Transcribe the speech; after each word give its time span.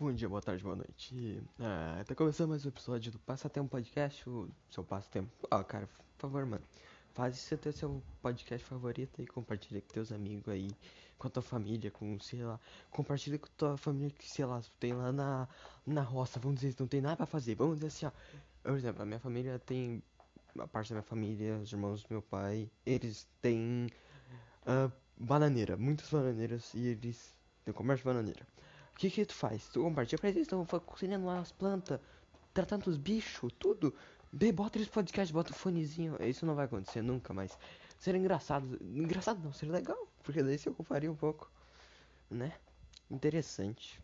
Bom 0.00 0.14
dia, 0.14 0.30
boa 0.30 0.40
tarde, 0.40 0.64
boa 0.64 0.76
noite. 0.76 1.42
Ah, 1.58 2.02
tá 2.06 2.14
começando 2.14 2.48
mais 2.48 2.64
um 2.64 2.70
episódio 2.70 3.12
do 3.12 3.18
Passatempo 3.18 3.68
Podcast, 3.68 4.26
o 4.30 4.48
seu 4.70 4.82
passatempo. 4.82 5.30
Ó, 5.50 5.62
cara, 5.62 5.86
por 6.16 6.22
favor, 6.22 6.46
mano, 6.46 6.64
faz 7.12 7.36
você 7.36 7.54
ter 7.54 7.70
seu 7.72 8.02
podcast 8.22 8.66
favorito 8.66 9.20
e 9.20 9.26
compartilha 9.26 9.78
com 9.82 9.92
teus 9.92 10.10
amigos 10.10 10.48
aí, 10.48 10.70
com 11.18 11.28
a 11.28 11.30
tua 11.30 11.42
família, 11.42 11.90
com, 11.90 12.18
sei 12.18 12.42
lá, 12.42 12.58
compartilha 12.90 13.38
com 13.38 13.46
tua 13.58 13.76
família 13.76 14.08
que, 14.08 14.26
sei 14.26 14.46
lá, 14.46 14.62
tem 14.80 14.94
lá 14.94 15.12
na, 15.12 15.46
na 15.86 16.00
roça, 16.00 16.40
vamos 16.40 16.62
dizer, 16.62 16.74
não 16.80 16.86
tem 16.86 17.02
nada 17.02 17.16
pra 17.16 17.26
fazer, 17.26 17.54
vamos 17.54 17.74
dizer 17.74 17.88
assim, 17.88 18.06
ó. 18.06 18.12
Por 18.62 18.78
exemplo, 18.78 19.02
a 19.02 19.04
minha 19.04 19.20
família 19.20 19.58
tem, 19.58 20.02
a 20.58 20.66
parte 20.66 20.88
da 20.88 20.94
minha 20.94 21.02
família, 21.02 21.58
os 21.58 21.70
irmãos 21.70 22.04
do 22.04 22.06
meu 22.08 22.22
pai, 22.22 22.70
eles 22.86 23.28
têm 23.42 23.90
ah, 24.64 24.90
bananeira, 25.18 25.76
muitas 25.76 26.08
bananeiras 26.08 26.72
e 26.72 26.86
eles 26.86 27.36
têm 27.66 27.74
comércio 27.74 28.02
de 28.02 28.14
bananeira. 28.14 28.46
Que 29.00 29.10
que 29.10 29.24
tu 29.24 29.32
faz? 29.32 29.66
Tu 29.70 29.82
compartilha 29.82 30.18
pra 30.18 30.28
eles, 30.28 30.42
estão 30.42 30.62
cozinhando 30.66 31.26
as 31.30 31.50
plantas, 31.50 31.98
tratando 32.52 32.86
os 32.88 32.98
bichos, 32.98 33.50
tudo. 33.58 33.94
Bê, 34.30 34.52
bota 34.52 34.76
eles 34.76 34.88
podcast, 34.88 35.32
bota 35.32 35.52
o 35.52 35.54
fonezinho. 35.54 36.18
Isso 36.22 36.44
não 36.44 36.54
vai 36.54 36.66
acontecer 36.66 37.00
nunca, 37.00 37.32
mas 37.32 37.58
seria 37.98 38.20
engraçado. 38.20 38.78
Engraçado 38.82 39.42
não, 39.42 39.54
seria 39.54 39.72
legal, 39.72 40.06
porque 40.22 40.42
daí 40.42 40.58
se 40.58 40.68
ocuparia 40.68 41.10
um 41.10 41.16
pouco, 41.16 41.50
né? 42.30 42.52
Interessante. 43.10 43.98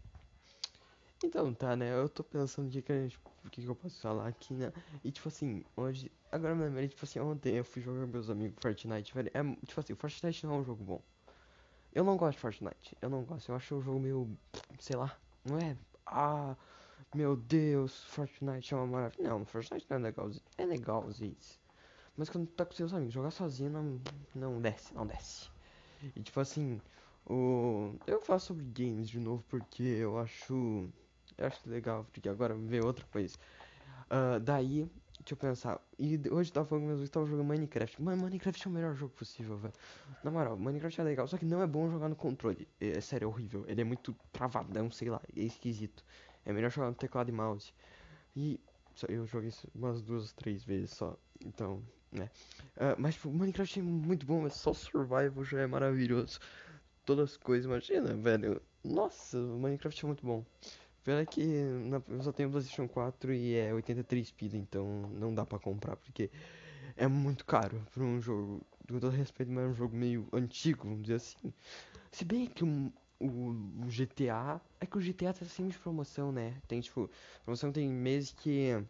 Então 1.22 1.52
tá, 1.52 1.76
né? 1.76 1.92
Eu 1.92 2.08
tô 2.08 2.24
pensando 2.24 2.68
o 2.68 2.70
que, 2.70 2.80
que, 2.80 3.10
que, 3.50 3.62
que 3.64 3.68
eu 3.68 3.74
posso 3.74 4.00
falar 4.00 4.26
aqui, 4.28 4.54
né? 4.54 4.72
E 5.04 5.12
tipo 5.12 5.28
assim, 5.28 5.62
hoje. 5.76 6.10
Agora 6.32 6.54
eu 6.54 6.56
me 6.56 6.64
lembrei, 6.64 6.88
tipo 6.88 7.04
assim, 7.04 7.20
ontem 7.20 7.56
eu 7.56 7.64
fui 7.64 7.82
jogar 7.82 8.00
com 8.00 8.12
meus 8.12 8.30
amigos 8.30 8.56
Fortnite, 8.62 9.12
velho. 9.12 9.30
É, 9.34 9.42
tipo 9.66 9.78
assim, 9.78 9.94
Fortnite 9.94 10.46
não 10.46 10.54
é 10.54 10.58
um 10.60 10.64
jogo 10.64 10.82
bom. 10.82 11.02
Eu 11.96 12.04
não 12.04 12.14
gosto 12.18 12.36
de 12.36 12.40
Fortnite. 12.40 12.94
Eu 13.00 13.08
não 13.08 13.22
gosto. 13.22 13.48
Eu 13.48 13.56
acho 13.56 13.74
o 13.74 13.80
jogo 13.80 13.98
meio. 13.98 14.28
Sei 14.78 14.94
lá. 14.94 15.16
Não 15.42 15.58
é. 15.58 15.74
Ah, 16.04 16.54
meu 17.14 17.34
Deus, 17.34 18.04
Fortnite 18.04 18.74
é 18.74 18.76
uma 18.76 18.86
maravilha. 18.86 19.30
Não, 19.30 19.46
Fortnite 19.46 19.86
não 19.88 19.96
é 19.96 20.00
legalzinho. 20.00 20.44
É 20.58 20.66
legalzinho. 20.66 21.36
Mas 22.14 22.28
quando 22.28 22.48
tá 22.48 22.66
com 22.66 22.72
seus 22.72 22.92
amigos, 22.92 23.14
jogar 23.14 23.30
sozinho 23.30 23.70
não, 23.70 24.00
não 24.34 24.60
desce, 24.60 24.92
não 24.92 25.06
desce. 25.06 25.48
E 26.14 26.22
tipo 26.22 26.38
assim, 26.38 26.82
o. 27.24 27.94
Eu 28.06 28.20
falo 28.20 28.40
sobre 28.40 28.66
games 28.66 29.08
de 29.08 29.18
novo 29.18 29.42
porque 29.48 29.82
eu 29.82 30.18
acho. 30.18 30.90
Eu 31.38 31.46
acho 31.46 31.66
legal, 31.66 32.04
porque 32.12 32.28
agora 32.28 32.54
vê 32.54 32.78
outra 32.78 33.06
coisa. 33.06 33.38
Ah, 34.10 34.38
daí, 34.38 34.86
deixa 35.26 35.34
eu 35.34 35.36
pensar. 35.36 35.80
E 35.98 36.20
hoje 36.30 36.50
eu 36.50 36.54
tava 36.54 36.66
falando 36.66 36.84
meus 36.84 37.10
tava 37.10 37.26
jogando 37.26 37.44
Minecraft. 37.44 38.00
Mano, 38.00 38.22
Minecraft 38.22 38.64
é 38.64 38.70
o 38.70 38.72
melhor 38.72 38.94
jogo 38.94 39.12
possível, 39.12 39.56
velho. 39.56 39.74
Na 40.22 40.30
moral, 40.30 40.56
Minecraft 40.56 41.00
é 41.00 41.04
legal, 41.04 41.26
só 41.26 41.36
que 41.36 41.44
não 41.44 41.60
é 41.60 41.66
bom 41.66 41.90
jogar 41.90 42.08
no 42.08 42.14
controle. 42.14 42.68
É, 42.80 42.90
é 42.90 43.00
sério, 43.00 43.26
é 43.26 43.28
horrível. 43.28 43.64
Ele 43.66 43.80
é 43.80 43.84
muito 43.84 44.14
travadão, 44.32 44.88
sei 44.88 45.10
lá, 45.10 45.20
é 45.36 45.42
esquisito. 45.42 46.04
É 46.44 46.52
melhor 46.52 46.70
jogar 46.70 46.88
no 46.88 46.94
teclado 46.94 47.28
e 47.28 47.32
mouse. 47.32 47.74
E 48.36 48.60
eu 49.08 49.26
joguei 49.26 49.50
umas 49.74 50.00
duas, 50.00 50.32
três 50.32 50.62
vezes 50.62 50.90
só. 50.90 51.18
Então, 51.44 51.82
né. 52.12 52.30
Ah, 52.76 52.94
mas 52.96 53.16
tipo, 53.16 53.28
Minecraft 53.32 53.80
é 53.80 53.82
muito 53.82 54.24
bom, 54.24 54.46
é 54.46 54.50
só 54.50 54.72
survival 54.72 55.42
já 55.42 55.60
é 55.60 55.66
maravilhoso. 55.66 56.38
Todas 57.04 57.32
as 57.32 57.36
coisas, 57.36 57.66
imagina, 57.66 58.14
velho. 58.14 58.62
Nossa, 58.84 59.38
Minecraft 59.38 60.04
é 60.04 60.06
muito 60.06 60.24
bom. 60.24 60.44
Pena 61.06 61.24
que 61.24 61.40
na- 61.44 62.02
eu 62.08 62.20
só 62.20 62.32
tenho 62.32 62.50
PlayStation 62.50 62.88
4 62.88 63.32
e 63.32 63.54
é 63.54 63.72
83 63.72 64.32
pila, 64.32 64.56
então 64.56 65.08
não 65.12 65.32
dá 65.32 65.46
pra 65.46 65.56
comprar, 65.56 65.94
porque 65.96 66.28
é 66.96 67.06
muito 67.06 67.46
caro 67.46 67.86
pra 67.94 68.02
um 68.02 68.20
jogo. 68.20 68.66
Com 68.88 68.98
todo 68.98 69.10
respeito, 69.14 69.52
mas 69.52 69.64
é 69.64 69.68
um 69.68 69.74
jogo 69.74 69.96
meio 69.96 70.28
antigo, 70.32 70.82
vamos 70.82 71.02
dizer 71.02 71.14
assim. 71.14 71.52
Se 72.10 72.24
bem 72.24 72.46
que 72.46 72.64
o, 72.64 72.92
o, 73.20 73.50
o 73.84 73.88
GTA. 73.88 74.60
É 74.80 74.86
que 74.86 74.98
o 74.98 75.00
GTA 75.00 75.32
tá 75.32 75.44
sempre 75.44 75.74
de 75.74 75.78
promoção, 75.78 76.32
né? 76.32 76.60
Tem 76.66 76.80
tipo. 76.80 77.08
Promoção 77.44 77.70
tem 77.70 77.88
mês 77.88 78.32
que 78.32 78.84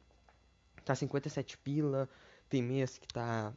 tá 0.86 0.94
57 0.94 1.58
pila, 1.58 2.08
tem 2.48 2.62
mês 2.62 2.96
que 2.98 3.08
tá. 3.08 3.52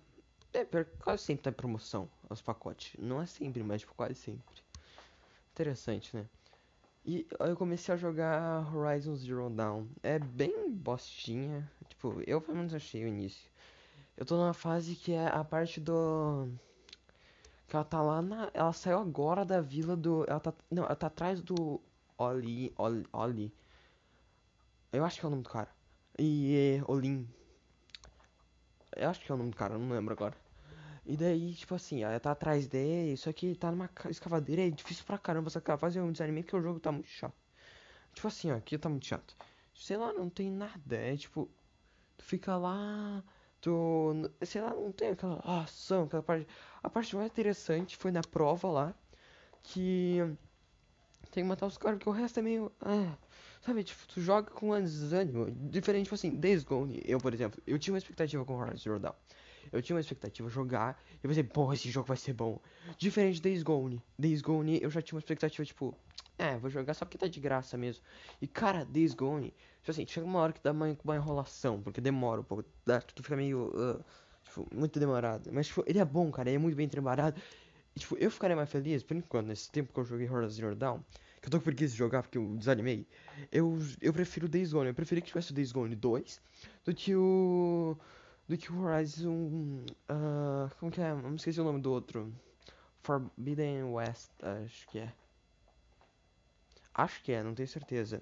É, 0.54 0.66
quase 1.02 1.24
sempre 1.24 1.44
tá 1.44 1.50
em 1.52 1.53
promoção 1.53 2.09
os 2.30 2.42
pacotes. 2.42 2.94
Não 3.00 3.22
é 3.22 3.25
sempre, 3.25 3.64
mas 3.64 3.81
tipo, 3.81 3.96
quase 3.96 4.16
sempre. 4.16 4.62
Interessante, 5.53 6.16
né? 6.16 6.25
E 7.06 7.26
eu 7.40 7.56
comecei 7.56 7.94
a 7.94 7.98
jogar 7.98 8.76
Horizon 8.76 9.16
Zero 9.16 9.50
Dawn. 9.50 9.88
É 10.04 10.20
bem 10.20 10.70
bostinha. 10.72 11.70
Tipo, 11.88 12.22
eu 12.28 12.42
pelo 12.42 12.58
menos 12.58 12.74
achei 12.74 13.04
o 13.04 13.08
início. 13.08 13.50
Eu 14.18 14.26
tô 14.26 14.36
numa 14.36 14.54
fase 14.54 14.96
que 14.96 15.14
é 15.14 15.28
a 15.28 15.44
parte 15.44 15.80
do. 15.80 16.48
Que 17.68 17.76
ela 17.76 17.86
tá 17.86 18.02
lá 18.02 18.22
na. 18.22 18.52
Ela 18.54 18.74
saiu 18.74 19.00
agora 19.00 19.46
da 19.46 19.62
vila 19.62 19.96
do. 19.96 20.26
Ela 20.28 20.40
tá. 20.40 20.54
Não, 20.70 20.84
ela 20.84 20.96
tá 20.96 21.08
atrás 21.08 21.42
do. 21.42 21.82
Oli. 22.18 22.74
Oli. 22.78 23.06
Oli. 23.14 23.54
Eu 24.92 25.06
acho 25.06 25.20
que 25.20 25.26
é 25.26 25.28
o 25.28 25.31
nome 25.31 25.44
do 25.44 25.50
cara. 25.50 25.70
E. 26.18 26.81
Olin. 26.88 27.28
Eu 28.96 29.10
acho 29.10 29.24
que 29.24 29.31
é 29.31 29.36
o 29.36 29.38
nome 29.38 29.52
do 29.52 29.56
cara, 29.56 29.78
não 29.78 29.90
lembro 29.90 30.14
agora. 30.14 30.36
E 31.09 31.18
daí, 31.18 31.53
tipo 31.56 31.75
assim, 31.75 32.03
ela 32.03 32.20
tá 32.20 32.31
atrás 32.31 32.68
dele, 32.68 33.18
só 33.18 33.34
que 33.34 33.56
tá 33.56 33.72
numa 33.72 33.88
ca- 33.90 34.09
escavadeira, 34.09 34.62
é 34.68 34.70
difícil 34.70 35.03
pra 35.06 35.18
caramba 35.18 35.47
essa 35.50 35.62
fase, 35.78 35.97
eu 36.00 36.06
me 36.06 36.12
desanimei 36.14 36.44
porque 36.44 36.56
o 36.56 36.62
jogo 36.62 36.80
tá 36.80 36.92
muito 36.92 37.08
chato. 37.09 37.36
Tipo 38.14 38.28
assim, 38.28 38.52
ó, 38.52 38.58
aqui 38.58 38.78
tá 38.78 38.90
muito 38.90 39.06
chato. 39.08 39.36
Sei 39.75 39.98
lá, 39.98 40.14
não 40.14 40.30
tem 40.30 40.52
nada, 40.52 40.96
é 40.98 41.18
tipo, 41.18 41.50
tu 42.18 42.25
fica 42.25 42.58
lá, 42.58 43.24
tu, 43.62 44.14
sei 44.44 44.62
lá, 44.62 44.72
não 44.74 44.92
tem 44.92 45.09
aquela 45.09 45.40
ação, 45.64 46.06
aquela 46.06 46.24
parte. 46.24 46.48
A 46.84 46.90
parte 46.90 47.16
mais 47.16 47.31
interessante 47.31 47.98
foi 47.98 48.12
na 48.12 48.22
prova 48.24 48.69
lá, 48.69 48.96
que 49.64 50.19
tem 51.31 51.44
que 51.44 51.48
matar 51.50 51.68
os 51.68 51.78
caras, 51.78 51.98
porque 51.98 52.09
o 52.09 52.14
resto 52.14 52.40
é 52.40 52.42
meio, 52.44 52.72
ah, 52.81 53.16
sabe, 53.62 53.84
tipo, 53.84 54.08
tu 54.08 54.22
joga 54.22 54.50
com 54.52 54.72
um 54.72 54.81
desânimo, 54.81 55.52
diferente, 55.69 56.06
tipo 56.06 56.16
assim, 56.16 56.31
Days 56.31 56.64
Gone, 56.64 57.02
eu, 57.06 57.19
por 57.19 57.34
exemplo, 57.34 57.62
eu 57.68 57.78
tinha 57.78 57.94
uma 57.94 57.98
expectativa 58.00 58.44
com 58.46 58.56
Horizon 58.58 58.78
Zero 58.78 59.00
Dawn. 59.00 59.14
Eu 59.72 59.81
tinha 59.81 59.96
uma 59.96 60.02
expectativa 60.02 60.50
jogar, 60.50 61.02
e 61.14 61.20
eu 61.24 61.30
pensei, 61.30 61.44
pô, 61.44 61.72
esse 61.74 61.90
jogo 61.90 62.08
vai 62.08 62.18
ser 62.18 62.34
bom. 62.34 62.59
Diferente 62.97 63.36
de 63.36 63.42
Days 63.42 63.64
Gone. 63.64 64.02
Days 64.18 64.42
Gone, 64.42 64.80
eu 64.81 64.90
já 64.90 65.02
tinha 65.02 65.16
uma 65.16 65.20
expectativa, 65.20 65.66
tipo, 65.66 65.96
é, 66.38 66.58
vou 66.58 66.70
jogar 66.70 66.94
só 66.94 67.06
porque 67.06 67.18
tá 67.18 67.28
de 67.28 67.40
graça 67.40 67.78
mesmo. 67.78 68.03
E 68.42 68.48
cara, 68.48 68.86
Days 68.86 69.14
Gone, 69.14 69.53
tipo 69.80 69.92
assim, 69.92 70.08
chega 70.08 70.25
uma 70.25 70.40
hora 70.40 70.53
que 70.53 70.64
dá 70.64 70.72
uma, 70.72 70.98
uma 71.03 71.16
enrolação, 71.16 71.81
porque 71.81 72.00
demora 72.00 72.42
um 72.42 72.44
pouco, 72.44 72.64
dá, 72.86 73.02
tu 73.02 73.22
fica 73.22 73.36
meio, 73.36 73.72
ah, 73.75 74.00
tipo, 74.46 74.68
muito 74.74 75.00
demorado. 75.00 75.50
Mas, 75.52 75.68
tipo, 75.68 75.84
ele 75.86 76.00
é 76.00 76.06
bom, 76.06 76.31
cara, 76.31 76.50
ele 76.50 76.56
é 76.56 76.59
muito 76.59 76.75
bem 76.75 76.88
trabalhado. 76.88 77.40
E, 77.96 78.00
tipo, 78.00 78.18
eu 78.18 78.31
ficaria 78.31 78.56
mais 78.56 78.69
feliz, 78.69 79.03
por 79.03 79.18
enquanto, 79.18 79.48
nesse 79.48 79.69
tempo 79.69 79.94
que 79.94 80.00
eu 80.00 80.06
joguei 80.06 80.30
Horizon 80.30 80.50
Zero 80.50 80.75
Dawn, 80.75 81.00
que 81.42 81.48
eu 81.48 81.52
tô 81.52 81.58
com 81.58 81.66
preguiça 81.66 81.92
de 81.92 81.98
jogar 81.98 82.22
porque 82.22 82.38
eu 82.38 82.56
desanimei, 82.56 83.06
eu, 83.52 83.78
eu 84.02 84.14
prefiro 84.14 84.48
Days 84.48 84.72
Gone, 84.72 84.88
eu 84.88 84.94
preferi 84.94 85.22
que 85.22 85.28
tivesse 85.28 85.52
o 85.52 85.53
Days 85.53 85.72
Gone 85.72 85.96
2 85.96 86.42
do 86.86 86.94
que 86.94 87.16
o 87.16 87.98
do 88.50 88.58
que 88.58 88.74
o 88.74 88.82
Horizon. 88.82 89.86
ah, 90.10 90.70
como 90.80 90.92
que 90.92 91.00
é? 91.00 91.12
Eu 91.12 91.18
me 91.18 91.36
esqueci 91.36 91.62
o 91.62 91.64
nome 91.64 91.80
do 91.82 91.92
outro. 91.92 92.34
Forbidden 93.04 93.84
West, 93.94 94.32
acho 94.42 94.88
que 94.90 95.00
é. 95.00 95.14
Acho 96.94 97.24
que 97.24 97.32
é, 97.32 97.44
não 97.44 97.54
tenho 97.54 97.68
certeza. 97.68 98.22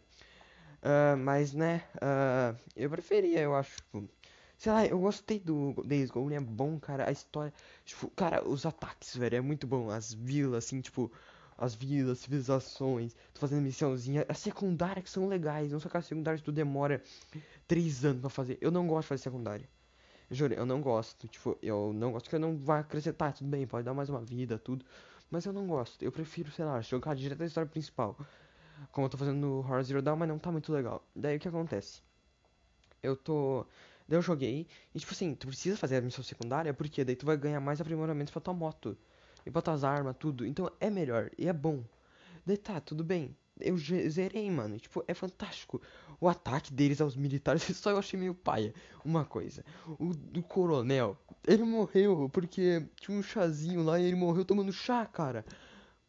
Ah, 0.84 1.16
mas 1.18 1.54
né, 1.54 1.84
ah, 2.02 2.56
eu 2.76 2.90
preferia, 2.90 3.40
eu 3.42 3.56
acho. 3.56 3.78
tipo, 3.78 4.10
Sei 4.58 4.72
lá, 4.72 4.86
eu 4.86 5.00
gostei 5.00 5.40
do 5.40 5.74
Days 5.86 6.10
Gone, 6.12 6.36
é 6.36 6.40
bom, 6.40 6.80
cara. 6.80 7.08
A 7.08 7.12
história. 7.12 7.54
Tipo, 7.86 8.10
cara, 8.12 8.48
os 8.48 8.66
ataques, 8.66 9.16
velho, 9.16 9.38
é 9.38 9.42
muito 9.42 9.66
bom. 9.68 9.90
As 9.90 10.14
vilas, 10.14 10.66
assim, 10.66 10.82
tipo. 10.82 11.12
As 11.58 11.74
vilas, 11.74 12.20
civilizações, 12.20 13.16
tô 13.34 13.40
fazendo 13.40 13.64
missãozinha. 13.64 14.26
As 14.30 14.38
secundárias 14.40 15.06
que 15.06 15.10
são 15.10 15.28
legais, 15.28 15.72
não 15.72 15.80
só 15.80 15.90
que 15.90 15.98
as 15.98 16.06
secundárias 16.06 16.42
tu 16.42 16.52
demora 16.52 17.02
três 17.68 18.06
anos 18.06 18.22
pra 18.22 18.30
fazer. 18.30 18.58
Eu 18.62 18.70
não 18.72 18.88
gosto 18.88 19.04
de 19.04 19.08
fazer 19.10 19.24
secundária. 19.24 19.68
Juro, 20.30 20.54
eu 20.54 20.66
não 20.66 20.82
gosto. 20.82 21.28
Tipo, 21.28 21.58
eu 21.62 21.94
não 21.94 22.12
gosto 22.12 22.30
que 22.30 22.36
eu 22.36 22.40
não 22.40 22.58
vai 22.58 22.82
acrescentar, 22.82 23.34
tudo 23.34 23.50
bem, 23.50 23.66
pode 23.66 23.86
dar 23.86 23.94
mais 23.94 24.10
uma 24.10 24.22
vida, 24.22 24.58
tudo. 24.58 24.86
Mas 25.32 25.46
eu 25.46 25.54
não 25.54 25.68
gosto. 25.68 26.04
Eu 26.04 26.12
prefiro, 26.12 26.52
sei 26.52 26.66
lá, 26.66 26.82
jogar 26.82 27.16
direto 27.16 27.44
a 27.44 27.46
história 27.46 27.70
principal. 27.70 28.18
Como 28.92 29.06
eu 29.06 29.10
tô 29.10 29.18
fazendo 29.18 29.38
no 29.38 29.60
Horizon 29.60 29.84
Zero 29.84 30.02
Dawn, 30.02 30.18
mas 30.18 30.28
não 30.30 30.40
tá 30.40 30.52
muito 30.52 30.72
legal. 30.72 31.04
Daí 31.16 31.38
o 31.38 31.40
que 31.40 31.48
acontece? 31.48 32.02
Eu 33.02 33.16
tô. 33.16 33.66
Daí 34.08 34.18
eu 34.18 34.22
joguei. 34.22 34.68
E 34.94 35.00
tipo 35.00 35.14
assim, 35.14 35.36
tu 35.36 35.48
precisa 35.48 35.78
fazer 35.78 35.98
a 35.98 36.02
missão 36.02 36.24
secundária, 36.24 36.74
porque 36.74 37.04
daí 37.04 37.16
tu 37.16 37.26
vai 37.26 37.38
ganhar 37.38 37.60
mais 37.60 37.82
aprimoramentos 37.82 38.32
pra 38.32 38.42
tua 38.42 38.54
moto. 38.54 38.98
E 39.46 39.52
pra 39.52 39.62
tuas 39.62 39.84
armas, 39.84 40.16
tudo. 40.18 40.46
Então 40.46 40.72
é 40.80 40.90
melhor 40.90 41.32
e 41.38 41.48
é 41.48 41.54
bom. 41.54 41.84
Daí 42.46 42.58
tá, 42.58 42.80
tudo 42.80 43.04
bem. 43.04 43.36
Eu 43.60 43.78
zerei, 43.78 44.50
mano. 44.50 44.78
Tipo, 44.80 45.04
é 45.08 45.14
fantástico. 45.14 45.82
O 46.20 46.28
ataque 46.28 46.74
deles 46.74 47.00
aos 47.02 47.16
militares, 47.16 47.64
só 47.78 47.92
eu 47.92 47.98
achei 47.98 48.20
meio 48.20 48.34
paia. 48.34 48.74
Uma 49.04 49.26
coisa. 49.26 49.64
O 50.00 50.14
do 50.14 50.42
coronel, 50.42 51.18
ele 51.46 51.64
morreu 51.64 52.30
porque 52.30 52.86
tinha 53.00 53.18
um 53.18 53.24
chazinho 53.24 53.84
lá 53.84 54.00
e 54.00 54.06
ele 54.06 54.16
morreu 54.16 54.46
tomando 54.46 54.72
chá, 54.72 55.06
cara. 55.06 55.46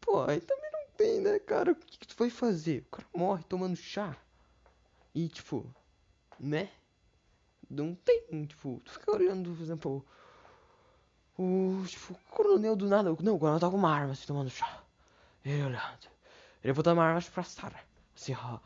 Pô, 0.01 0.23
aí 0.23 0.41
também 0.41 0.71
não 0.73 0.87
tem, 0.97 1.21
né, 1.21 1.39
cara? 1.39 1.73
O 1.73 1.77
que 1.77 1.99
que 1.99 2.07
tu 2.07 2.17
vai 2.17 2.31
fazer? 2.31 2.83
O 2.83 2.97
cara 2.97 3.09
morre 3.15 3.45
tomando 3.45 3.77
chá. 3.77 4.17
E, 5.15 5.29
tipo, 5.29 5.67
né? 6.39 6.71
Não 7.69 7.95
tem, 7.95 8.47
tipo, 8.47 8.81
tu 8.85 8.93
fica 8.93 9.15
olhando, 9.15 9.55
por 9.55 9.63
exemplo, 9.63 10.07
o, 11.39 11.85
tipo, 11.87 12.15
o 12.15 12.19
coronel 12.31 12.75
do 12.75 12.89
nada. 12.89 13.15
Não, 13.23 13.37
o 13.37 13.39
coronel 13.39 13.61
tá 13.61 13.71
com 13.71 13.77
uma 13.77 13.93
arma, 13.93 14.13
assim, 14.13 14.27
tomando 14.27 14.51
chá. 14.51 14.83
Ele 15.45 15.63
olhando. 15.63 16.09
Ele 16.63 16.73
botou 16.73 16.93
uma 16.93 17.05
arma 17.05 17.23
pra 17.23 17.43
Sarah. 17.43 17.83
Assim, 18.15 18.35
ó. 18.35 18.59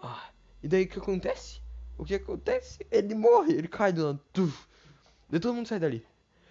Ah, 0.00 0.30
e 0.62 0.68
daí 0.68 0.84
o 0.84 0.88
que 0.88 0.98
acontece? 0.98 1.60
O 1.96 2.04
que 2.04 2.14
acontece? 2.14 2.86
Ele 2.90 3.14
morre, 3.14 3.54
ele 3.54 3.68
cai 3.68 3.92
do 3.92 4.04
lado. 4.04 4.20
Tuf. 4.32 4.66
Daí 5.28 5.40
todo 5.40 5.54
mundo 5.54 5.66
sai 5.66 5.78
dali. 5.78 6.06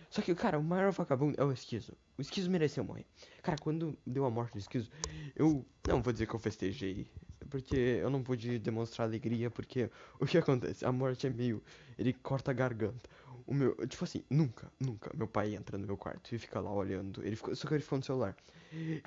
Só 0.10 0.22
que, 0.22 0.34
cara, 0.36 0.58
o 0.58 0.64
maior 0.64 0.92
vagabundo 0.92 1.40
é 1.40 1.44
o 1.44 1.52
Esquizo. 1.52 1.94
O 2.18 2.22
Esquizo 2.22 2.50
mereceu 2.50 2.84
morrer. 2.84 3.06
Cara, 3.42 3.58
quando 3.62 3.98
deu 4.06 4.26
a 4.26 4.30
morte 4.30 4.54
do 4.54 4.60
Esquizo, 4.60 4.90
eu 5.36 5.66
não 5.88 6.02
vou 6.02 6.14
dizer 6.14 6.28
que 6.28 6.34
eu 6.34 6.40
festejei. 6.40 7.08
Porque 7.50 7.76
eu 7.76 8.10
não 8.10 8.22
pude 8.24 8.60
demonstrar 8.60 9.08
alegria, 9.08 9.50
porque 9.50 9.90
o 10.20 10.26
que 10.26 10.38
acontece? 10.38 10.86
A 10.86 10.92
morte 10.92 11.28
é 11.28 11.30
meio. 11.30 11.64
Ele 11.98 12.12
corta 12.12 12.52
a 12.52 12.54
garganta. 12.54 13.10
O 13.48 13.54
meu. 13.54 13.76
Tipo 13.88 14.04
assim, 14.04 14.24
nunca, 14.30 14.70
nunca. 14.78 15.10
Meu 15.16 15.28
pai 15.28 15.56
entra 15.56 15.78
no 15.78 15.88
meu 15.88 15.96
quarto 15.98 16.36
e 16.36 16.38
fica 16.38 16.60
lá 16.60 16.72
olhando. 16.72 17.26
Ele 17.26 17.36
ficou, 17.36 17.56
só 17.56 17.68
que 17.68 17.74
ele 17.74 17.82
ficou 17.82 17.98
no 17.98 18.04
celular. 18.04 18.36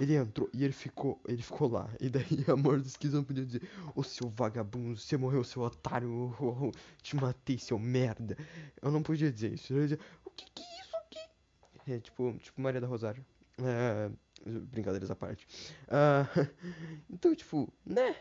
Ele 0.01 0.15
entrou 0.15 0.49
e 0.55 0.65
ele 0.65 0.73
ficou. 0.73 1.21
Ele 1.29 1.43
ficou 1.43 1.69
lá. 1.69 1.91
E 2.01 2.09
daí 2.09 2.25
a 2.49 2.57
morte 2.57 2.83
do 2.83 2.87
Esquizo 2.87 3.17
não 3.19 3.25
podia 3.25 3.45
dizer: 3.45 3.63
Ô 3.95 4.03
seu 4.03 4.31
vagabundo, 4.31 4.97
você 4.97 5.17
morreu, 5.19 5.45
seu 5.45 5.63
otário. 5.63 6.35
Te 7.03 7.15
matei, 7.17 7.59
seu 7.59 7.79
merda. 7.79 8.37
Eu 8.81 8.91
não 8.91 9.03
podia 9.03 9.31
dizer 9.31 9.53
isso. 9.53 9.75
Eu 9.75 9.87
ia 9.87 9.99
O 10.25 10.31
que 10.31 10.47
que 10.55 10.63
é 10.63 10.81
isso 10.81 10.97
aqui? 10.97 11.93
É 11.93 11.99
tipo, 11.99 12.33
tipo 12.39 12.61
Maria 12.63 12.81
da 12.81 12.87
Rosário. 12.87 13.25
É, 13.63 14.11
brincadeiras 14.47 15.11
à 15.11 15.17
parte. 15.17 15.47
Ah, 15.87 16.27
então, 17.11 17.35
tipo, 17.35 17.71
né? 17.85 18.17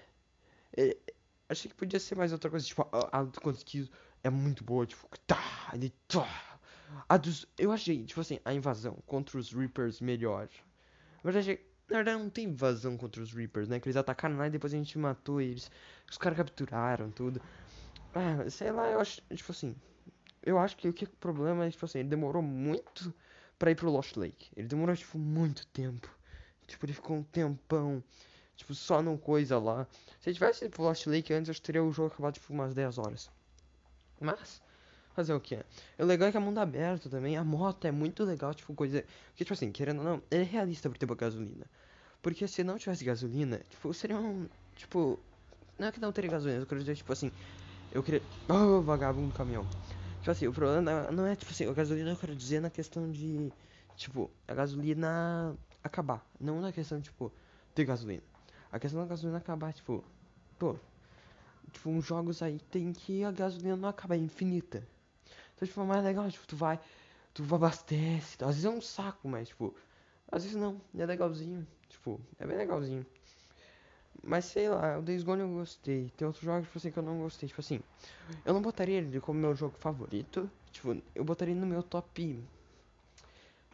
É, 0.75 0.97
achei 1.47 1.69
que 1.69 1.77
podia 1.77 1.99
ser 1.99 2.15
mais 2.15 2.33
outra 2.33 2.49
coisa. 2.49 2.65
Tipo, 2.65 2.87
a, 2.91 3.19
a 3.19 3.23
do 3.23 3.51
Esquizo 3.51 3.89
é 4.23 4.29
muito 4.29 4.63
boa. 4.63 4.85
Tipo, 4.85 5.07
tá, 5.25 5.41
A 7.07 7.17
dos. 7.17 7.45
Eu 7.57 7.71
achei, 7.71 8.03
tipo 8.05 8.21
assim, 8.21 8.39
a 8.43 8.53
invasão 8.53 8.97
contra 9.05 9.37
os 9.37 9.51
Reapers 9.53 10.01
melhor. 10.01 10.47
Mas 11.23 11.35
achei. 11.35 11.67
Na 11.89 11.97
verdade, 11.97 12.21
não 12.21 12.29
tem 12.29 12.45
invasão 12.45 12.95
contra 12.97 13.21
os 13.21 13.33
Reapers, 13.33 13.67
né? 13.67 13.79
Que 13.79 13.87
eles 13.87 13.97
atacaram 13.97 14.37
lá 14.37 14.47
e 14.47 14.51
depois 14.51 14.73
a 14.73 14.77
gente 14.77 14.97
matou 14.97 15.41
eles. 15.41 15.71
Os 16.09 16.17
caras 16.17 16.37
capturaram 16.37 17.09
tudo. 17.11 17.41
Ah, 18.13 18.49
sei 18.49 18.71
lá, 18.71 18.87
eu 18.89 18.99
acho. 18.99 19.21
Tipo 19.33 19.51
assim. 19.51 19.75
Eu 20.41 20.57
acho 20.57 20.77
que 20.77 20.87
o 20.87 20.93
que 20.93 21.05
o 21.05 21.09
problema 21.09 21.65
é, 21.65 21.69
tipo 21.69 21.85
assim, 21.85 21.99
ele 21.99 22.09
demorou 22.09 22.41
muito 22.41 23.13
pra 23.57 23.71
ir 23.71 23.75
pro 23.75 23.91
Lost 23.91 24.15
Lake. 24.15 24.49
Ele 24.55 24.67
demorou, 24.67 24.95
tipo, 24.95 25.17
muito 25.19 25.67
tempo. 25.67 26.09
Tipo, 26.65 26.85
ele 26.85 26.93
ficou 26.93 27.17
um 27.17 27.23
tempão. 27.23 28.01
Tipo, 28.55 28.73
só 28.73 29.01
não 29.01 29.17
coisa 29.17 29.59
lá. 29.59 29.85
Se 30.19 30.29
ele 30.29 30.35
tivesse 30.35 30.65
ido 30.65 30.71
pro 30.71 30.83
Lost 30.83 31.05
Lake 31.07 31.33
antes, 31.33 31.49
eu 31.49 31.61
teria 31.61 31.83
o 31.83 31.91
jogo 31.91 32.13
acabado, 32.13 32.35
tipo, 32.35 32.53
umas 32.53 32.73
10 32.73 32.97
horas. 32.97 33.29
Mas, 34.19 34.61
fazer 35.13 35.33
o 35.33 35.39
que? 35.39 35.57
O 35.97 36.05
legal 36.05 36.29
é 36.29 36.31
que 36.31 36.37
é 36.37 36.39
mundo 36.39 36.59
aberto 36.59 37.09
também. 37.09 37.37
A 37.37 37.43
moto 37.43 37.85
é 37.85 37.91
muito 37.91 38.23
legal, 38.23 38.53
tipo, 38.53 38.73
coisa. 38.73 39.03
Que, 39.35 39.43
tipo 39.43 39.53
assim, 39.53 39.71
querendo 39.71 39.99
ou 39.99 40.03
não, 40.03 40.21
é 40.31 40.41
realista 40.41 40.89
por 40.89 40.97
ter 40.97 41.05
gasolina. 41.15 41.65
Porque 42.21 42.47
se 42.47 42.63
não 42.63 42.77
tivesse 42.77 43.03
gasolina, 43.03 43.61
tipo, 43.69 43.93
seria 43.93 44.17
um. 44.17 44.47
Tipo. 44.75 45.19
Não 45.77 45.87
é 45.87 45.91
que 45.91 45.99
não 45.99 46.11
teria 46.11 46.31
gasolina, 46.31 46.61
eu 46.61 46.65
queria 46.65 46.83
dizer, 46.83 46.95
tipo 46.95 47.11
assim. 47.11 47.31
Eu 47.91 48.03
queria. 48.03 48.21
Oh, 48.49 48.81
vagabundo 48.81 49.33
caminhão. 49.33 49.65
Tipo 50.19 50.31
assim, 50.31 50.47
o 50.47 50.53
problema 50.53 51.09
não 51.11 51.25
é, 51.25 51.35
tipo 51.35 51.51
assim, 51.51 51.67
a 51.67 51.73
gasolina 51.73 52.11
eu 52.11 52.17
quero 52.17 52.35
dizer 52.35 52.59
na 52.61 52.69
questão 52.69 53.09
de. 53.09 53.51
Tipo, 53.95 54.29
a 54.47 54.53
gasolina 54.53 55.55
acabar. 55.83 56.25
Não 56.39 56.61
na 56.61 56.71
questão, 56.71 57.01
tipo, 57.01 57.31
ter 57.73 57.85
gasolina. 57.85 58.23
A 58.71 58.79
questão 58.79 59.01
da 59.01 59.07
gasolina 59.07 59.37
acabar, 59.37 59.73
tipo. 59.73 60.03
Pô. 60.57 60.75
Tipo, 61.71 61.89
uns 61.89 62.05
jogos 62.05 62.41
aí 62.41 62.59
tem 62.71 62.91
que 62.91 63.23
a 63.23 63.31
gasolina 63.31 63.75
não 63.75 63.89
acaba, 63.89 64.15
é 64.15 64.17
infinita. 64.17 64.83
Então, 65.59 65.67
tipo, 65.67 65.81
é 65.81 65.83
mais 65.83 66.03
legal, 66.05 66.31
tipo, 66.31 66.47
tu 66.47 66.55
vai. 66.55 66.79
Tu 67.33 67.43
abastece. 67.53 68.37
Às 68.41 68.55
vezes 68.55 68.65
é 68.65 68.69
um 68.69 68.81
saco, 68.81 69.27
mas, 69.27 69.49
tipo. 69.49 69.75
Às 70.31 70.43
vezes 70.43 70.57
não, 70.57 70.79
é 70.97 71.05
legalzinho. 71.05 71.67
Tipo, 71.89 72.21
é 72.39 72.47
bem 72.47 72.55
legalzinho. 72.55 73.05
Mas 74.23 74.45
sei 74.45 74.69
lá, 74.69 74.97
o 74.97 75.01
Days 75.01 75.23
Gone 75.23 75.41
eu 75.41 75.49
gostei. 75.49 76.09
Tem 76.15 76.25
outros 76.25 76.45
jogos, 76.45 76.65
tipo 76.67 76.77
assim, 76.77 76.91
que 76.91 76.99
eu 76.99 77.03
não 77.03 77.19
gostei. 77.19 77.49
Tipo 77.49 77.59
assim, 77.59 77.81
eu 78.45 78.53
não 78.53 78.61
botaria 78.61 78.99
ele 78.99 79.19
como 79.19 79.37
meu 79.37 79.53
jogo 79.53 79.75
favorito. 79.77 80.49
Tipo, 80.71 80.95
eu 81.13 81.23
botaria 81.25 81.55
no 81.55 81.65
meu 81.65 81.83
top 81.83 82.41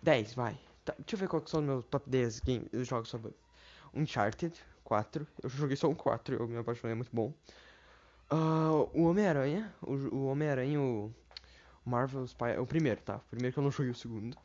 10, 0.02 0.34
vai. 0.34 0.58
Tá, 0.84 0.96
deixa 0.98 1.16
eu 1.16 1.20
ver 1.20 1.28
qual 1.28 1.42
que 1.42 1.50
são 1.52 1.60
os 1.60 1.66
meus 1.66 1.86
top 1.86 2.10
10 2.10 2.40
game, 2.40 2.68
jogos 2.84 3.12
favoritos. 3.12 3.44
Uncharted 3.94 4.56
4. 4.84 5.28
Eu 5.44 5.50
joguei 5.50 5.76
só 5.76 5.88
um 5.88 5.96
4, 5.96 6.36
eu 6.36 6.48
me 6.48 6.58
apaixonei, 6.58 6.94
é 6.94 6.96
muito 6.96 7.12
bom. 7.14 7.32
Uh, 8.32 8.90
o 8.94 9.04
Homem-Aranha. 9.04 9.74
O, 9.82 9.94
o 9.94 10.26
Homem-Aranha, 10.28 10.80
o 10.80 11.12
Marvel 11.86 12.26
Spy. 12.26 12.58
O 12.60 12.66
primeiro, 12.66 13.02
tá? 13.02 13.18
O 13.18 13.30
primeiro 13.30 13.54
que 13.54 13.60
eu 13.60 13.64
não 13.64 13.72
joguei 13.72 13.92
o 13.92 13.96
segundo. 13.96 14.38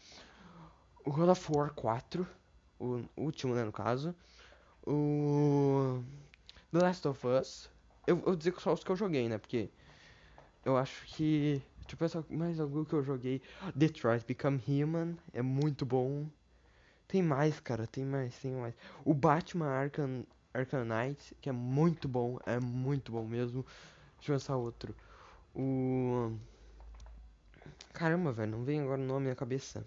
O 1.05 1.11
God 1.11 1.29
of 1.31 1.53
War 1.53 1.73
4. 1.73 2.27
O 2.79 3.03
último, 3.17 3.55
né, 3.55 3.65
no 3.65 3.73
caso. 3.73 4.15
O. 4.87 6.03
The 6.73 6.79
Last 6.79 7.09
of 7.09 7.27
Us. 7.27 7.71
Eu 8.07 8.17
vou 8.17 8.37
dizer 8.37 8.55
só 8.59 8.73
os 8.73 8.85
que 8.85 8.91
eu 8.91 8.97
joguei, 8.97 9.29
né? 9.29 9.39
Porque 9.39 9.71
eu 10.65 10.77
acho 10.77 11.07
que. 11.07 11.63
Deixa 11.81 11.95
eu 11.95 11.99
pensar 11.99 12.25
mais 12.31 12.61
algo 12.61 12.85
que 12.85 12.93
eu 12.93 13.03
joguei. 13.03 13.43
Detroit 13.75 14.25
Become 14.25 14.63
Human 14.69 15.17
é 15.33 15.43
muito 15.43 15.85
bom. 15.85 16.27
Tem 17.09 17.23
mais, 17.23 17.59
cara, 17.59 17.87
tem 17.87 18.05
mais, 18.05 18.39
tem 18.39 18.53
mais. 18.53 18.75
O 19.05 19.13
Batman 19.13 19.67
Arkham, 19.67 20.25
Arkham 20.55 20.85
Knight, 20.85 21.35
que 21.41 21.49
é 21.49 21.53
muito 21.53 22.07
bom, 22.07 22.39
é 22.47 22.61
muito 22.61 23.11
bom 23.11 23.27
mesmo. 23.27 23.67
Deixa 24.19 24.33
eu 24.33 24.37
pensar 24.37 24.57
outro. 24.57 24.95
O. 25.55 26.33
Caramba, 27.93 28.33
velho, 28.33 28.53
não 28.53 28.65
vem 28.65 28.81
agora 28.81 29.01
o 29.01 29.05
nome 29.05 29.29
na 29.29 29.35
cabeça. 29.35 29.87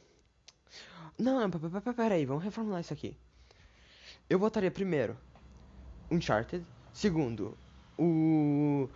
Não, 1.18 1.40
não, 1.40 1.50
peraí, 1.96 2.26
vamos 2.26 2.44
reformular 2.44 2.82
isso 2.82 2.94
aqui. 2.94 3.18
Eu 4.30 4.40
botaria 4.40 4.72
primeiro 4.72 5.18
Uncharted. 6.10 6.66
Segundo, 6.92 7.58
o. 7.98 8.90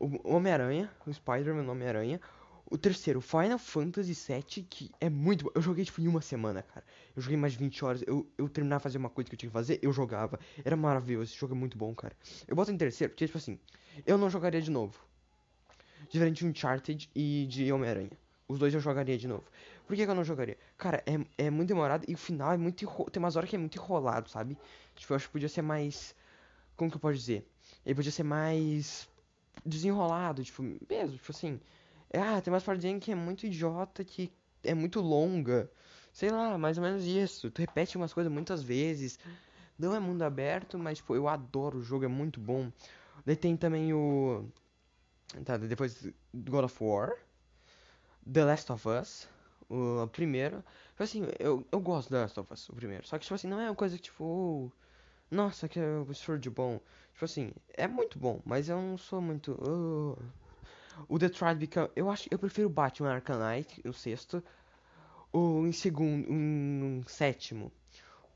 O 0.00 0.32
Homem-Aranha, 0.32 0.88
o 1.04 1.12
Spider-Man 1.12 1.68
Homem-Aranha. 1.68 2.20
O 2.70 2.76
terceiro, 2.76 3.20
Final 3.20 3.58
Fantasy 3.58 4.12
VII, 4.12 4.62
que 4.68 4.90
é 5.00 5.08
muito 5.08 5.44
bom. 5.44 5.50
Eu 5.54 5.62
joguei 5.62 5.84
tipo 5.84 6.00
em 6.00 6.06
uma 6.06 6.20
semana, 6.20 6.62
cara. 6.62 6.84
Eu 7.16 7.22
joguei 7.22 7.36
mais 7.36 7.54
de 7.54 7.58
20 7.58 7.84
horas. 7.84 8.04
Eu, 8.06 8.30
eu 8.36 8.48
terminava 8.48 8.80
fazer 8.80 8.98
uma 8.98 9.08
coisa 9.08 9.28
que 9.28 9.34
eu 9.34 9.38
tinha 9.38 9.48
que 9.48 9.52
fazer, 9.54 9.80
eu 9.82 9.92
jogava. 9.92 10.38
Era 10.62 10.76
maravilhoso. 10.76 11.32
Esse 11.32 11.40
jogo 11.40 11.54
é 11.54 11.56
muito 11.56 11.76
bom, 11.78 11.94
cara. 11.94 12.14
Eu 12.46 12.54
boto 12.54 12.70
em 12.70 12.76
terceiro, 12.76 13.12
porque, 13.12 13.26
tipo 13.26 13.38
assim, 13.38 13.58
eu 14.06 14.18
não 14.18 14.28
jogaria 14.28 14.60
de 14.60 14.70
novo. 14.70 15.00
Diferente 16.10 16.44
de 16.44 16.46
Uncharted 16.46 17.10
e 17.14 17.46
de 17.48 17.72
Homem-Aranha. 17.72 18.16
Os 18.48 18.58
dois 18.58 18.72
eu 18.72 18.80
jogaria 18.80 19.18
de 19.18 19.28
novo. 19.28 19.44
Por 19.86 19.94
que, 19.94 20.04
que 20.04 20.10
eu 20.10 20.14
não 20.14 20.24
jogaria? 20.24 20.56
Cara, 20.78 21.04
é, 21.06 21.44
é 21.46 21.50
muito 21.50 21.68
demorado 21.68 22.04
e 22.08 22.14
o 22.14 22.16
final 22.16 22.52
é 22.52 22.56
muito. 22.56 22.86
Tem 23.10 23.22
umas 23.22 23.36
horas 23.36 23.50
que 23.50 23.56
é 23.56 23.58
muito 23.58 23.76
enrolado, 23.76 24.30
sabe? 24.30 24.56
Tipo, 24.96 25.12
eu 25.12 25.16
acho 25.16 25.26
que 25.26 25.32
podia 25.32 25.48
ser 25.50 25.60
mais. 25.62 26.14
Como 26.74 26.90
que 26.90 26.96
eu 26.96 27.00
posso 27.00 27.16
dizer? 27.16 27.46
Ele 27.84 27.94
podia 27.94 28.10
ser 28.10 28.22
mais. 28.22 29.06
Desenrolado, 29.66 30.42
tipo, 30.42 30.62
mesmo, 30.62 31.16
tipo 31.16 31.30
assim. 31.30 31.60
É, 32.10 32.20
ah, 32.20 32.40
tem 32.40 32.50
umas 32.52 32.62
partidinhas 32.62 33.04
que 33.04 33.12
é 33.12 33.14
muito 33.14 33.44
idiota, 33.46 34.02
que 34.02 34.32
é 34.64 34.72
muito 34.72 35.00
longa. 35.00 35.70
Sei 36.12 36.30
lá, 36.30 36.56
mais 36.56 36.78
ou 36.78 36.84
menos 36.84 37.04
isso. 37.04 37.50
Tu 37.50 37.60
repete 37.60 37.98
umas 37.98 38.14
coisas 38.14 38.32
muitas 38.32 38.62
vezes. 38.62 39.18
Não 39.78 39.94
é 39.94 40.00
mundo 40.00 40.22
aberto, 40.22 40.78
mas, 40.78 40.98
tipo, 40.98 41.14
eu 41.14 41.28
adoro 41.28 41.78
o 41.78 41.82
jogo, 41.82 42.04
é 42.04 42.08
muito 42.08 42.40
bom. 42.40 42.72
Daí 43.26 43.36
tem 43.36 43.56
também 43.56 43.92
o. 43.92 44.48
Tá, 45.44 45.58
depois 45.58 46.08
God 46.34 46.64
of 46.64 46.82
War. 46.82 47.12
The 48.32 48.44
Last 48.44 48.72
of 48.72 48.88
Us. 48.88 49.28
O 49.70 50.06
primeiro. 50.08 50.64
Tipo 50.90 51.02
assim, 51.02 51.26
eu, 51.38 51.66
eu 51.70 51.80
gosto 51.80 52.08
do 52.08 52.12
The 52.12 52.22
Last 52.22 52.40
of 52.40 52.52
Us, 52.52 52.68
o 52.68 52.74
primeiro. 52.74 53.06
Só 53.06 53.18
que, 53.18 53.24
tipo 53.24 53.34
assim, 53.34 53.48
não 53.48 53.60
é 53.60 53.68
uma 53.68 53.74
coisa 53.74 53.96
que, 53.96 54.02
tipo. 54.02 54.24
Oh, 54.24 54.70
nossa, 55.30 55.68
que 55.68 55.78
absurdo 55.78 56.40
de 56.40 56.50
bom. 56.50 56.80
Tipo 57.12 57.24
assim, 57.24 57.52
é 57.74 57.86
muito 57.86 58.18
bom, 58.18 58.40
mas 58.44 58.68
eu 58.68 58.80
não 58.80 58.96
sou 58.96 59.20
muito. 59.20 59.58
Oh. 59.60 60.16
O 61.08 61.18
Detroit 61.18 61.58
Become. 61.58 61.90
Eu 61.94 62.10
acho. 62.10 62.28
Eu 62.30 62.38
prefiro 62.38 62.68
Batman 62.68 63.12
Arkham 63.12 63.38
Knight, 63.38 63.86
o 63.86 63.92
sexto. 63.92 64.42
O 65.32 65.66
em 65.66 65.72
segundo. 65.72 66.26
Em 66.30 67.02
sétimo. 67.06 67.70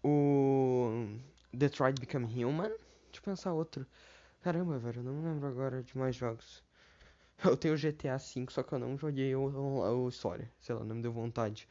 O. 0.05 1.07
Detroit 1.53 1.99
Become 2.01 2.27
Human. 2.27 2.69
Deixa 2.69 3.19
eu 3.19 3.23
pensar 3.23 3.53
outro. 3.53 3.87
Caramba, 4.43 4.79
velho, 4.79 5.01
eu 5.01 5.05
não 5.05 5.13
me 5.13 5.25
lembro 5.25 5.49
agora 5.49 5.83
de 5.83 5.97
mais 5.97 6.17
jogos. 6.17 6.63
Eu 7.45 7.57
tenho 7.57 7.77
GTA 7.77 8.19
V, 8.19 8.47
só 8.51 8.63
que 8.63 8.73
eu 8.73 8.79
não 8.79 8.97
joguei 8.97 9.35
o, 9.35 9.49
o, 9.49 10.05
o 10.05 10.09
História. 10.09 10.51
Sei 10.61 10.75
lá, 10.75 10.85
não 10.85 10.97
me 10.97 11.03
deu 11.03 11.13
vontade. 11.13 11.69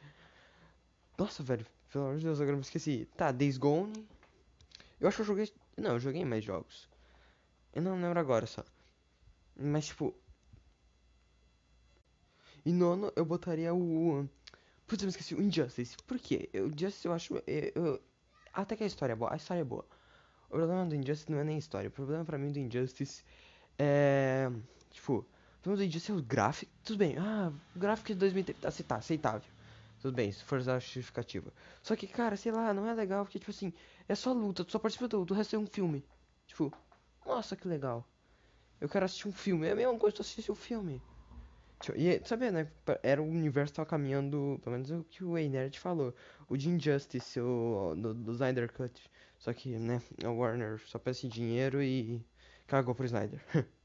Nossa, 1.16 1.42
velho, 1.42 1.66
pelo 1.90 2.04
amor 2.04 2.18
de 2.18 2.24
Deus, 2.24 2.40
agora 2.40 2.56
me 2.56 2.62
esqueci. 2.62 3.08
Tá, 3.16 3.32
Days 3.32 3.56
Gone. 3.56 4.06
Eu 5.00 5.08
acho 5.08 5.16
que 5.16 5.22
eu 5.22 5.26
joguei. 5.26 5.52
Não, 5.76 5.92
eu 5.92 6.00
joguei 6.00 6.24
mais 6.24 6.44
jogos. 6.44 6.88
Eu 7.72 7.82
não 7.82 8.00
lembro 8.00 8.18
agora 8.18 8.46
só. 8.46 8.64
Mas, 9.56 9.86
tipo. 9.86 10.14
E 12.64 12.72
nono, 12.72 13.10
eu 13.16 13.24
botaria 13.24 13.74
o. 13.74 14.28
Putz, 14.86 15.02
eu 15.02 15.06
me 15.06 15.10
esqueci, 15.10 15.34
o 15.34 15.42
Injustice. 15.42 15.96
Por 16.06 16.18
quê? 16.18 16.50
O 16.54 16.66
Injustice 16.66 17.06
eu 17.06 17.12
acho. 17.12 17.34
Eu... 17.46 18.00
Até 18.52 18.76
que 18.76 18.84
a 18.84 18.86
história 18.86 19.14
é 19.14 19.16
boa. 19.16 19.32
A 19.32 19.36
história 19.36 19.62
é 19.62 19.64
boa. 19.64 19.86
O 20.48 20.50
problema 20.50 20.84
do 20.84 20.94
Injustice 20.94 21.30
não 21.30 21.38
é 21.38 21.44
nem 21.44 21.56
a 21.56 21.58
história. 21.58 21.88
O 21.88 21.92
problema 21.92 22.24
pra 22.24 22.36
mim 22.36 22.52
do 22.52 22.58
Injustice 22.58 23.24
é. 23.78 24.50
Tipo, 24.90 25.26
o 25.62 25.70
problema 25.70 25.84
do 25.84 25.88
Injustice 25.88 26.10
é 26.10 26.14
o 26.16 26.20
gráfico. 26.20 26.72
Tudo 26.82 26.98
bem, 26.98 27.16
ah, 27.16 27.52
o 27.76 27.78
gráfico 27.78 28.08
de 28.08 28.16
2030 28.16 28.60
tá, 28.60 28.82
tá 28.82 28.96
aceitável. 28.96 29.48
Tudo 30.00 30.12
bem, 30.12 30.32
se 30.32 30.42
for 30.42 30.60
justificativa. 30.60 31.52
Só 31.80 31.94
que, 31.94 32.08
cara, 32.08 32.36
sei 32.36 32.50
lá, 32.50 32.74
não 32.74 32.84
é 32.84 32.92
legal, 32.92 33.24
porque, 33.24 33.38
tipo 33.38 33.52
assim, 33.52 33.72
é 34.08 34.14
só 34.16 34.32
luta, 34.32 34.64
tu 34.64 34.72
só 34.72 34.80
participa 34.80 35.06
do, 35.06 35.24
do 35.24 35.34
resto 35.34 35.54
é 35.54 35.58
um 35.60 35.66
filme. 35.66 36.04
Tipo, 36.48 36.72
nossa, 37.24 37.54
que 37.54 37.68
legal. 37.68 38.04
Eu 38.80 38.88
quero 38.88 39.04
assistir 39.04 39.28
um 39.28 39.32
filme. 39.32 39.68
É 39.68 39.70
a 39.70 39.76
mesma 39.76 39.96
coisa 39.96 40.16
de 40.16 40.22
assistir 40.22 40.50
o 40.50 40.56
filme. 40.56 41.00
Tipo, 41.80 41.96
E, 41.96 42.20
sabe, 42.24 42.50
né? 42.50 42.66
Era 43.00 43.22
o 43.22 43.24
universo 43.24 43.74
tava 43.74 43.88
caminhando, 43.88 44.58
pelo 44.64 44.72
menos 44.72 44.90
o 44.90 45.04
que 45.04 45.22
o 45.22 45.34
Nerd 45.34 45.78
falou. 45.78 46.12
O 46.48 46.56
de 46.56 46.70
Injustice, 46.70 47.40
o 47.40 47.94
do, 47.96 48.12
do 48.12 48.32
Snyder 48.32 48.72
Cut. 48.72 49.00
Só 49.38 49.52
que, 49.52 49.78
né, 49.78 50.02
a 50.24 50.28
Warner 50.28 50.80
só 50.88 50.98
pensa 50.98 51.24
em 51.24 51.28
dinheiro 51.28 51.80
e 51.80 52.20
cagou 52.66 52.96
pro 52.96 53.06
Snyder. 53.06 53.40